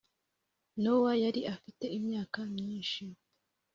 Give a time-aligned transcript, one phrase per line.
[0.81, 3.03] Nowa yari afite imyaka myinshi